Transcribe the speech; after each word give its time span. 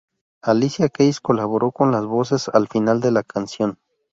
Alicia 0.41 0.89
Keys 0.89 1.21
colaboró 1.21 1.71
con 1.71 1.91
las 1.91 2.07
voces 2.07 2.49
al 2.49 2.67
final 2.67 3.01
de 3.01 3.11
la 3.11 3.21
canción. 3.21 3.77